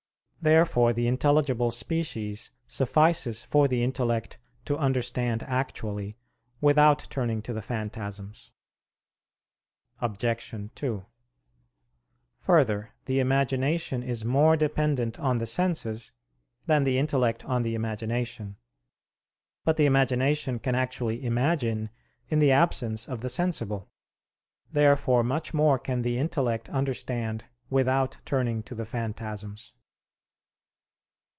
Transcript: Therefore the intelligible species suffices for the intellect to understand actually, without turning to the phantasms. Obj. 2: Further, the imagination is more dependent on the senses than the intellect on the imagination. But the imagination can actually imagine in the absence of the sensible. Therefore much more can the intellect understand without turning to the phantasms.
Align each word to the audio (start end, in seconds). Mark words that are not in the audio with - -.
Therefore 0.43 0.91
the 0.91 1.05
intelligible 1.05 1.69
species 1.69 2.49
suffices 2.65 3.43
for 3.43 3.67
the 3.67 3.83
intellect 3.83 4.39
to 4.65 4.75
understand 4.75 5.43
actually, 5.43 6.17
without 6.59 7.05
turning 7.11 7.43
to 7.43 7.53
the 7.53 7.61
phantasms. 7.61 8.49
Obj. 9.99 10.55
2: 10.73 11.05
Further, 12.39 12.89
the 13.05 13.19
imagination 13.19 14.01
is 14.01 14.25
more 14.25 14.57
dependent 14.57 15.19
on 15.19 15.37
the 15.37 15.45
senses 15.45 16.11
than 16.65 16.85
the 16.85 16.97
intellect 16.97 17.45
on 17.45 17.61
the 17.61 17.75
imagination. 17.75 18.55
But 19.63 19.77
the 19.77 19.85
imagination 19.85 20.57
can 20.57 20.73
actually 20.73 21.23
imagine 21.23 21.91
in 22.29 22.39
the 22.39 22.51
absence 22.51 23.07
of 23.07 23.21
the 23.21 23.29
sensible. 23.29 23.91
Therefore 24.71 25.23
much 25.23 25.53
more 25.53 25.77
can 25.77 26.01
the 26.01 26.17
intellect 26.17 26.67
understand 26.67 27.45
without 27.69 28.17
turning 28.25 28.63
to 28.63 28.73
the 28.73 28.85
phantasms. 28.87 29.73